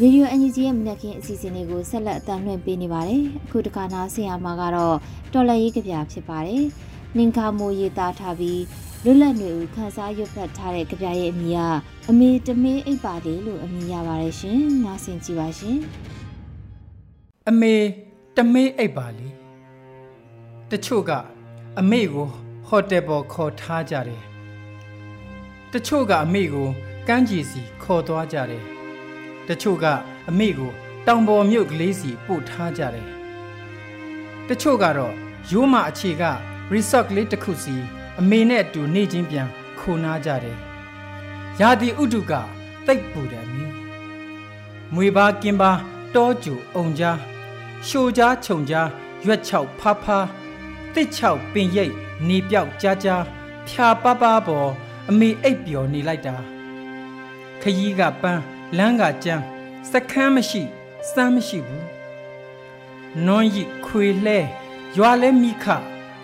[0.00, 4.96] ရေဒီယိုအန်ယူဂျီရဲ့မနက်ခင်းအစီအစဉ်လေးကိုဆက်လက်အသံလွှင့်ပေးနေပါတယ်။အခုတခါနာဆင်ရမှာကတော့
[5.32, 6.62] တော်လရေးကြပြဖြစ်ပါတယ်။
[7.16, 8.60] နင်္ခါမိုးရေးသားထားပြီး
[9.06, 11.60] လွတ်လပ်နေဦးခန်းစားရွတ်ဖတ်ထားတဲ့ကြပြရဲ့အမည်က
[12.10, 15.78] အမေတမင်းအိပ်ပါလေလို့အမည်ရပါတယ်ရှင်။နားဆင်ကြည့်ပါရှင်။
[17.48, 17.74] အမေ
[18.36, 19.28] တမင်းအိပ်ပါလေ။
[20.70, 21.10] တချို့က
[21.80, 22.28] အမေကို
[22.68, 24.22] ဟိုတယ်ပေါ်ခေါ်ထားကြတယ်။
[25.72, 26.68] တချို့ကအမေကို
[27.08, 28.64] ကမ်းခြေစီခေါ်သွားကြတယ်။
[29.48, 29.86] တချို့က
[30.28, 30.72] အမေကို
[31.06, 33.08] တောင်ပေါ်မြို့ကလေးစီပို့ထားကြတယ်။
[34.48, 35.14] တချို့ကတော့
[35.50, 36.24] ရိုးမအခြေက
[36.72, 37.76] resort လေးတစ်ခုစီ
[38.20, 39.48] အမေနဲ့အတူနေချင်းပြန်
[39.78, 40.58] ခိုနားကြတယ်။
[41.60, 42.32] ရာသီဥတုက
[42.86, 43.74] တိတ်ပူတယ်မင်း။
[44.94, 45.70] မွေပါကင်းပါ
[46.14, 47.18] တောကျူအုံကြား
[47.88, 48.88] ရှိုကြားခြုံကြား
[49.24, 50.26] ရွက်ချောက်ဖားဖား
[50.94, 51.94] တစ်ချောက်ပင်ရိပ်
[52.28, 53.22] နေပြောက်ကြားကြား
[53.68, 54.70] ဖြာပပပေါ်
[55.08, 56.36] အမေအိပ်ပျော်နေလိုက်တာ
[57.60, 58.42] ခရီးကပန်း
[58.78, 59.42] လမ်းကကြမ်း
[59.90, 60.62] စခန်းမရှိ
[61.12, 61.86] စမ်းမရှိဘူး
[63.26, 64.38] နွန်ရီခွေလဲ
[64.96, 65.66] ရွာလဲမိခ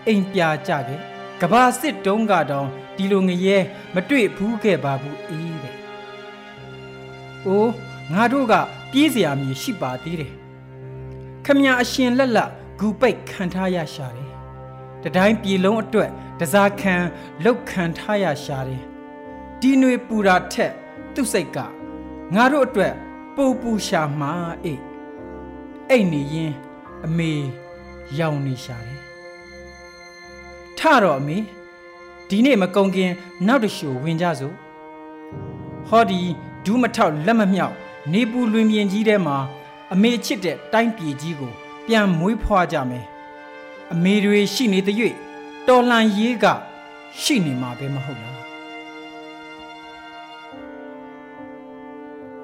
[0.06, 1.00] အိမ်ပြာကြခဲ့
[1.40, 3.58] ကဘာစစ်တုံးကတောင်ဒီလိုငရဲ
[3.94, 5.76] မတွေ့ဘူးခဲ့ပါဘူးအေးတဲ့။
[7.46, 7.72] အိုး
[8.12, 8.54] ငါတို့က
[8.90, 10.32] ပြေးစရာမြေရှိပါသေးတယ်။
[11.44, 14.30] ခမညာအရှင်လက်လက်ဂူပိတ်ခံထားရရှာတယ်။
[15.02, 16.94] တတိုင်းပြေလုံးအတွက်တစားခံ
[17.44, 18.82] လောက်ခံထားရရှာတယ်။
[19.60, 20.72] ဒီຫນွေပူတာထက်
[21.14, 21.58] သူ့စိတ်က
[22.34, 22.94] ငါတို့အတွက်
[23.34, 24.32] ပူပူရှာမှာ
[24.64, 24.80] အေး။
[25.90, 26.52] အဲ့နေရင်
[27.04, 27.32] အမေ
[28.18, 28.99] ရောင်နေရှာတယ်
[30.80, 31.38] ထတော့အမေ
[32.28, 33.10] ဒီနေ့မကုံခင်
[33.46, 34.54] နောက်တရှိုဝင်ကြစို့
[35.88, 36.20] ဟောဒီ
[36.64, 37.74] ဒူးမထောက်လက်မမြောက်
[38.12, 39.36] နေပူလွင်ပြင်ကြီးထဲမှာ
[39.92, 41.52] အမေချစ်တဲ့တိုင်းပြည်ကြီးကို
[41.86, 43.04] ပြန်မွေးဖွားကြမယ်
[43.92, 44.96] အမေတွေရှိနေတဲ့၍
[45.68, 46.46] တော်လှန်ရေးက
[47.20, 48.38] ရှိနေမှာပဲမဟုတ်လား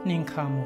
[0.07, 0.65] နှင်ခါမူ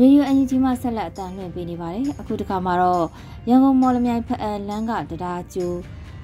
[0.00, 3.06] ရေဒီယိုအန်ယူဂျီမှဆက်လက်အတန်းလွှင့်ပေးနေပါတယ်အခုတခါမှာတော့
[3.48, 5.76] ရန်ကုန်မော်လမြိုင်ဖအန်လန်းကတရားကျိုး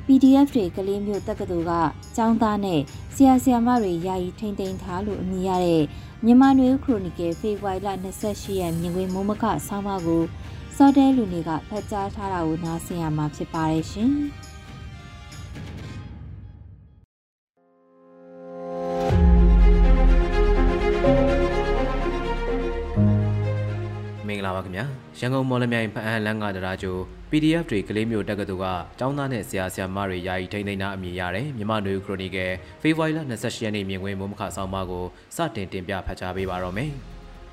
[0.06, 1.72] PDF တွေကလေးမျိုးတက္ကသိုလ်က
[2.16, 2.80] ကျောင်းသားနဲ့
[3.14, 5.82] ဆရာဆရာမတွေယာယီထိမ့်သိမ်းထားလို့အမည်ရတဲ့
[6.24, 10.22] မြန်မာနွေခရိုနီကယ်ဖေဖော်ဝါရီလ28ရက်မြင်ကွင်းမိုးမခဆောင်းပါးကို
[10.76, 14.14] စောတဲလူတွေကဖတ်ကြားထားတာကိုနားဆင်ရမှာဖြစ်ပါတယ်ရှင်။
[25.18, 28.66] ရန်ကုန်မော်လမြိုင်ဖအံလန်းကတရားကျိုး PDF တွေကလေးမျိုးတက္ကသိုလ်က
[28.98, 35.04] ကျောင်းသားနဲ့ဆရာဆရာမတွေယာယီထိန်းသိမ်းတာအမည်ရတယ်မြန်မာနွေခရိုနီကယ်ဖေဖော်ဝါရီလ28ရက်နေ့မြင်ကွင်းမုံမခဆောင်းပါးကို
[35.36, 36.90] စတင်တင်ပြဖတ်ကြားပေးပါတော့မယ်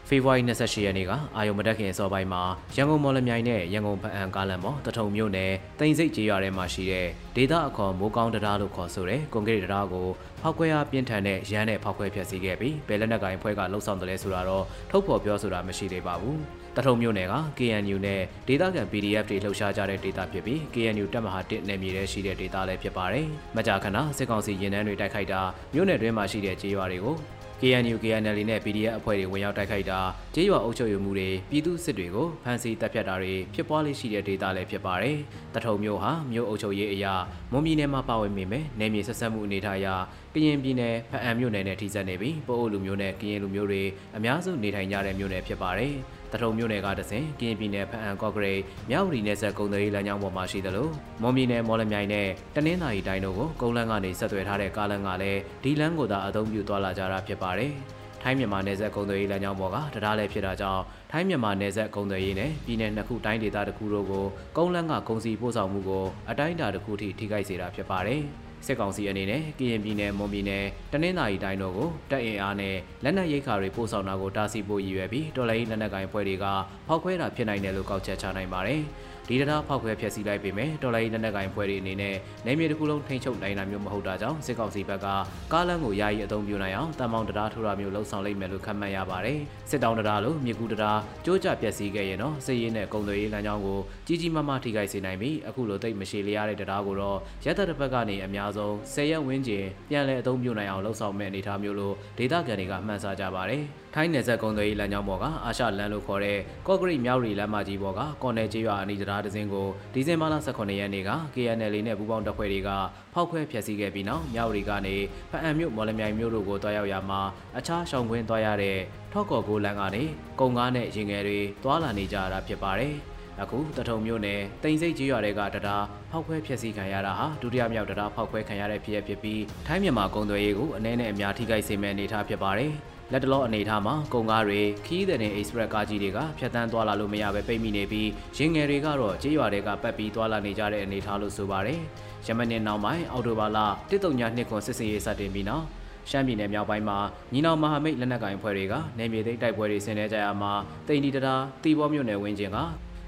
[0.09, 2.41] ဖေဖော်ဝါရီ28ရက်နေ့ကအာယုံမတက်ခင်စောပိုင်းမှာ
[2.75, 10.07] ရန်ကုန်မော်လမြိုင်နဲ့ရန်ကုန်ဖအံကားလန်ပေါ်တထုံမြို့နယ်တိန်စိတ်ကျေးရွာထဲမှာရှိတဲ့ဒေသအခေါ်မိုးကောင်းတရားလို့ခေါ်ဆိုတဲ့ကွန်ကရစ်တရားကို
[10.41, 16.37] ဖောက်ခွဲအားပြင်းထန်တဲ့ရန်နဲ့ဖောက်ခွဲဖျက်ဆီးခဲ့ပြီးဘယ်လက်နက်ကိုင်ဖွဲ့ကလှုပ်ဆောင်တယ်လဲဆိုတာတော့ထုတ်ဖော်ပြောဆိုတာမရှိသေးပါဘူး။
[16.75, 25.41] တထုံမြို့နယ်က KNU နဲ့ဒေသခံ PDF တွေလှုပ်ရှားကြတဲ့ဒေသဖြစ်ပြီး KNU တပ်မဟာ1နယ်မြေထဲရှိတဲ့ဒေသလည်းဖြစ်ပါတယ်။မကြာခဏစစ်ကောင်စီရင်နှန်းတွေတိုက်ခိုက်တာ
[25.73, 27.15] မြို့နယ်တွင်းမှာရှိတဲ့ကြေးရွာတွေကို
[27.61, 29.99] KNU KNL နဲ့ PDF အဖွဲ့တွေဝင်ရောက်တိုက်ခိုက်တာ
[30.35, 35.17] ကြေးရွာအုပ်ချုပ်ရေးမှုတွေပြည်သူစစ်တွေကိုဖမ်းဆီးတပ်ဖြတ်တာတွေဖြစ်ပွားလေးရှိတဲ့ဒေသလည်းဖြစ်ပါတယ်။
[35.53, 37.13] တထုံမြို့ဟာမြို့အုပ်ချုပ်ရေးအရာ
[37.51, 39.87] မွန်ပြည်နယ်မှာပါဝင်မိမယ်။နယ်မြေဆက်ဆက်မှုအနေထားအရ
[40.33, 43.83] ကရင်ပြည်နယ်ဖအံမြို့နယ်နဲ့ထိစပ်နေပြီးပို့အိုလူမျိုးနဲ့ကရင်လူမျိုးတွေ
[44.17, 45.93] အများစုနေထိုင်ကြတဲ့မြို့နယ်ဖြစ်ပါတယ်။
[46.31, 50.87] တထုံမြို့နယ်ကတစဉ်ကရင်ပြည်နယ်ဖအံကော့ဂရိတ်မြောက်ရီနယ်ဆက်ကုန်းသေးလမ်းကြောင်းပေါ်မှာရှိသလို
[51.21, 57.71] မွန်ပြည်နယ်မော်လမြိုင်နဲ့တနင်္သာရီတိုင်းတို့ကိုကုန်းလန်းကနေဆက်သွယ်ထားတဲ့ကားလမ်းကလည်းဒီလမ်းကိုသာအသုံးပြုသွားလာကြတာဖြစ်ပါတယ်။
[58.21, 64.25] ထိုင်းမြန်မာနယ်စပ်ကုန်းသွယ်ရေးလမ်းကြောင်းပေါ်ကတရားလဲဖြစ်တာကြောင့်ထိုင်းမြန်မာနယ်စပ်ကုန်းသွယ်ရေးနဲ့ပြည်내နှစ်ခုတိုင်းဒေသတစ်ခုတို့ကို
[64.57, 68.23] ကုန်းလန်းကကုန်စည်ပို့ဆောင်မှုကိုအတိုင်းအတာတစ်ခုထိထိခိုက်စေတာဖြစ်ပါတယ်။
[68.65, 76.45] စစ်ကောင်စီအနေနဲ့ကရင်ပြည်နယ်မွန်ပြည်နယ်တနင်္သာရီတိုင်းတို့ကိုတပ်အင်အားနဲ့လက်နက်ရိတ်ခါတွေပို့ဆောင်တာကိုတားဆီးဖို့ရည်ရွယ်ပြီးတော်လိုင်းလက်နက်ကိုင်ဖွဲ့တွေက
[76.87, 78.81] ဖောက်ခွဲတာဖြစ်နိုင်တယ်လို့ကောက်ချက်ချနိုင်ပါတယ်။
[79.29, 85.07] ဒီတရားဖောက်ခွဲဖျက်ဆီးလိုက်ပေမဲ့တော်လိုင်းလက်နက်ကိုင်ဖွဲ့တွေအနေနဲ့နယ်မြေတစ်ခုလုံးထိန်းချုပ်နိုင်တာမျိုးမဟုတ်တာကြောင့်စစ်ကောင်စီဘက်က
[85.53, 103.63] ကားလမ်းကိုယာယီအသုံးပြုနိုင်အောင်တန်ပေါင်းတရားထိုးတာမျိုးလှုံ့ဆော်လိုက်မယ်လို့ခန့်မှန်းရပါတယ်စစ်တောင်းတရားလိုမြေကူတရားကြိုးကြပျက်စီးခဲ့ရင်တော့စစ်ရေးနဲ့ကုန်သွယ်ရေးလမ်းကြောင်းကိုကြီးကြီးမားမားထိခိုက်စေနိုင်ပြီးအခုလိုတိတ်မရှိလျရတဲ့တရားကိုတော့ရက်သက်တစ်ဖက်ကနေအများဆုံး၁၀ရက်ဝန်းကျင်ပြန်လည်အသုံးပြုနိုင်အောင်လှုံ့ဆော်မဲ့အနေအထားမျိုးလို့ဒေသခံတွေကမှန်းဆကြပါတယ်
[103.99, 112.69] ထိုင်းနယ်စပ်ကုန်းသွယ်ရေးလမ်းကြောင်းပေါ်ကအာရှလမ်းလို့ခေါ်တဲ့ကော့ဂရိတ်မြောက်ရီလမ်းမကြီးပေါ်ကကော်နယ်ကျေးရွာအနီးတရားတစ်စင်းကိုဒီဇင်ဘာလ18ရက်နေ့က KNL နဲ့ပူးပေါင်းတပ်ဖွဲ့တွေက
[113.13, 114.95] ဖောက်ခွဲဖျက်ဆီးခဲ့ပြီးနောက်မြောက်ရီကနေ
[115.31, 117.21] ဖအံမြို့မော်လမြိုင်မြို့တို့ကိုတွားရောက်ရမှာ
[117.57, 118.77] အခြားရှောင်ကွင်းတွားရတဲ့
[119.13, 120.03] ထော့ကော်ကိုလမ်းကနေ
[120.39, 122.93] ကုံကားနဲ့ရင်ငယ်တွေတွာလာနေကြတာဖြစ်ပါတယ်။
[123.41, 132.73] အခုတထုံမြို့နယ်တိန်စိတ်ကြီးရွာတွေကတရားဖောက်ခွဲဖျက်ဆီးခံရတာဟာဒုတိယမြောက်တရားဖောက်ခွဲခံရတဲ့ဖြစ်ရဖြစ်ပြီးထိုင်းမြန်မာကုန်သွယ်ရေးကိုအနည်းနဲ့အများထိခိုက်စေမယ့်အနေအထားဖြစ်ပါတယ်။
[133.11, 141.79] လက်တလောအနေအထားမှာကုန်ကားတွေခီးတဲ့နဲ့ express ကားကြီးတွေကဖြတ်တန်းသွားလာလို့မရပဲပိတ်မိနေပြီးရင်ငယ်တွေကတော့ကြေးရွာတွေကပတ်ပြီးသွားလာနေကြတဲ့အနေအထားလို့ဆိုပါတယ်။
[142.27, 145.65] ယမန်နေ့နောက်ပိုင်းအော်တိုဘာလ132နှစ်ခွန်စစ်စင်ရေးစတင်ပြီးနောက်
[146.09, 146.97] ရှမ်းပြည်နယ်မြောက်ပိုင်းမှာ
[147.33, 150.51] ညီနောင်မဟာမိတ်လက်နက်ကိုင်ဖွဲ့တွေကနယ်မြေသိမ်းတိုက်ပွဲတွေဆင်နွှဲကြရမှာ
[150.87, 152.57] တိန်ဒီတရာတီဘောမြို့နယ်ဝင်းကျင်က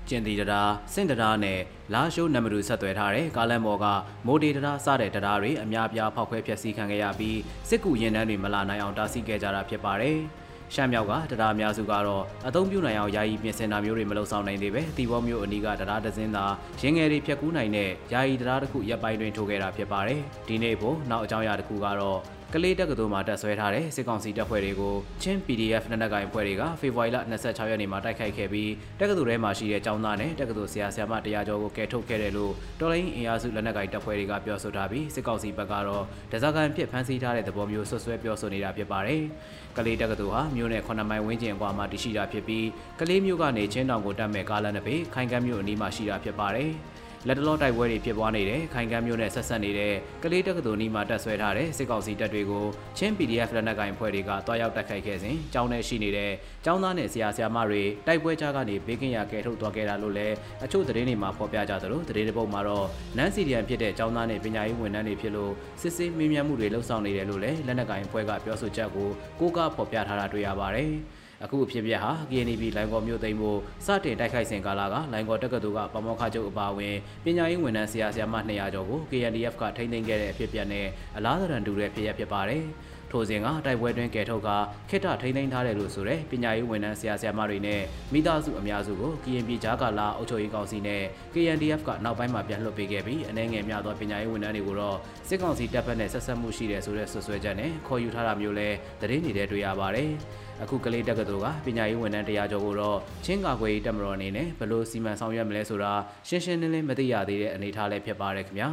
[0.10, 0.62] ကျင်တီတရာ
[0.94, 1.60] စင်တရာနဲ့
[1.94, 3.86] လာရှိုးနံပါတ်ဆက်သွယ်ထားတဲ့ကားလမ်းပေါ်က
[4.26, 10.18] မိုဒီတရာစတဲ့တရာတွေအများပြားဖောက်ခွဲဖျက်ဆီးခံခဲ့ရပြီးစစ်ကူရင်တန်းတွေမလာနိုင်အောင်တားဆီးခဲ့ကြတာဖြစ်ပါတယ်။
[10.74, 16.46] ရှမ်းမြောက်ကတရားများစုကတော့အသုံးပြုနိုင်အောင်ယာယီပြင်ဆင်တာမျိုးတွေမလုပ်ဆောင်နိုင်သေးပဲတီဘောမျိုးအနီးကတရားဒဇင်းသာ
[16.82, 22.20] ရင်းငယ်တွေဖြတ်ကူးနိုင်တဲ့ယာယီတရားတစ်ခုရပ်ပိုင်းတွင်ထိုးခဲ့တာဖြစ်ပါတယ်။ဒီနေ့ဖို့နောက်အကြောင်းအရာတစ်ခုကတော့
[22.54, 39.22] ကလေးတက္ကသိုလ်မှာတက်ဆွဲထားတဲ့စစ်ကောင်စီတပ်ဖွဲ့တွေကိုချင်း PDF နက်နက်ကိုင်ဖွဲ့တွေကဖေဖော်ဝါရီလ26ရက်နေ့မှာတိုက်ခိုက်ခဲ့ပြီးတက္ကသိုလ်ထဲမှာရှိတဲ့ကျောင်းသားနဲ့တက္ကသိုလ်ဆရာဆရာမတရားကျော်ကိုကယ်ထုတ်ခဲ့တယ်လို့တော်လိုင်းအင်အားစုလက်နက်ကိုင်တပ်ဖွဲ့တွေကပြောဆိုထားပြီးစစ်ကောင်စီဘက်ကတော့ဒဇာကန်ဖြစ်ဖမ်းဆီးထားတဲ့သဘောမျိုးဆွဆွဲပြောဆိုနေတာဖြစ်ပါတယ်။
[39.78, 42.66] ကလေးတက္ကသိုလ်ဟာမြို့နယ်9မိုင်ဝန်းကျင်ကွာမှာတည်ရှိတာဖြစ်ပြီး
[43.00, 46.72] ကလေးမြို့ကနေချင်းတောင်ကိုတက်မဲ့ကားလမ်းတစ်ပေခိုင်ကမ်းမြို့အနီးမှာရှိတာဖြစ်ပါတယ်။
[47.28, 52.66] လက်တလောတိုက်ပွဲတွေဖြစ်ပွားနေတဲ့ခိုင်ကမ်းမြို့နယ်ဆက်ဆက်နေတဲ့ကလေးတက္ကသိုလ်နီးမှာတက်ဆွဲထားတဲ့စစ်ကောင်စီတပ်တွေကို
[52.98, 56.32] ချင်း PDF လက်နက်ကိုင်ဖွဲ့တွေကတွားရောက်တိုက်ခိုက်ခဲ့စဉ်ကျောင်းထဲရှိနေတဲ့
[56.66, 65.52] ကျောင်းသားနဲ့ဆရာဆရာမတွေတိုက်ပွဲကြားကနေဘေးကင်းရာကယ်ထုတ်သွားခဲ့တာလို့လည်းအချို့သတင်းတွေမှာဖော်ပြကြသလိုသတင်းတစ်ပုဒ်မှာတော့နန်းစီဒီယန်ဖြစ်တဲ့ကျောင်းသားနဲ့ပညာရေးဝန်ထမ်းတွေဖြစ်လို့
[65.82, 70.92] စစ်ဆေးမေးမြန်းမှုတွေလှုပ်ဆောင်နေတယ်လို့လည်းလက်နက်ကိုင်ဖွဲ့ကပြောဆိုချက်ကိုကိုးကားဖော်ပြထားတာတွေ့ရပါတယ်။
[71.44, 80.86] အခုအဖြစ်ပြက်ဟာ KNB လိုင်ကော်မြို့သိမ်းဖို့စတင်တိုက်ခိုက်စဉ်ကာလကလိုင်ကော်တက္ကသိုလ်ကပမောက္ခချုပ်အပါအဝင်ပညာရေးဝန်ထမ်းဆရာဆရာမ200ကျော်ကို KNDF ကထိန်းသိမ်းခဲ့တဲ့အဖြစ်ပြက်နဲ့
[81.18, 82.64] အလားတရန်တူတဲ့ဖြစ်ရဖြစ်ပါတယ်။
[83.12, 84.50] ထိုစဉ်ကတိုက်ပွဲတွင်ကယ်ထုတ်က
[84.90, 87.82] ခိတထိန်းသိမ်းထားတယ်လို့ဆိုတဲ့ပညာရေးဝန်ထမ်းဆရာဆရာမတွေနဲ့
[88.14, 98.70] မိသားစုအများစုကို KNP ဂျာကာလာအုပ်ချုပ်ရေးကောင်စီနဲ့ KNDF ကနောက်ပိုင်းမှာပြန်လွှတ်ပေးခဲ့ပြီးအနေငယ်များသောပညာရေးဝန်ထမ်းတွေကိုတော့စစ်ကောင်စီတပ်ဖက်နဲ့ဆက်ဆက်မှုရှိတယ်ဆိုတဲ့ဆွဆွဲချက်နဲ့ခေါ်ယူထားတာမျိုးလဲ
[99.02, 100.10] သတင်းတွေတွေ့ရပါတယ်။
[100.64, 105.94] အခုကလေးတက္ကသိုလ်ကပညာရေးဝန်ထမ်းတရားကျော်ကိုတော့ချင်းကာကွယ်ရေးတပ်မတော်အနေနဲ့ဘယ်လိုစီမံဆောင်ရွက်မလဲဆိုတာ
[106.28, 108.70] ရှင်းရှင်းလင်းလင်းမသိရသေးတဲ့အနေအထားလည်းဖြစ်ပါတယ်ခင်ဗျာ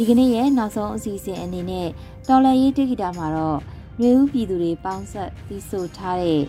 [0.00, 1.88] ဒီကနေ့ရဲ့နောက်ဆုံးအစီအစဉ်အနေနဲ့
[2.28, 3.58] တော်လန်ရေးတိဂီတာမှာတော့
[4.02, 6.42] ရွေဦးပြည်သူတွေပေါင်းဆက်ပြီးဆိုထားတဲ့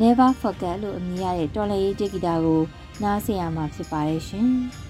[0.00, 2.60] Never Forget လို့အမည်ရတဲ့တော်လန်ရေးတိဂီတာကို
[3.02, 4.50] နားဆင်ရမှာဖြစ်ပါတယ်ရှင်။